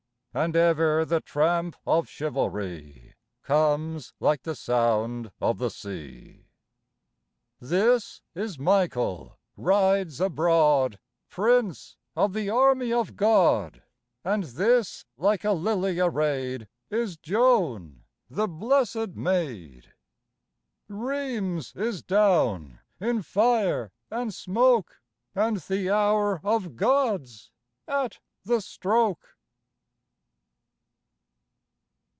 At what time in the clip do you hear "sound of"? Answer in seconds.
4.55-5.57